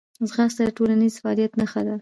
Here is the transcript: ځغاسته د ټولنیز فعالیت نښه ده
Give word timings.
ځغاسته 0.29 0.61
د 0.67 0.69
ټولنیز 0.77 1.13
فعالیت 1.21 1.51
نښه 1.59 1.81
ده 1.85 1.89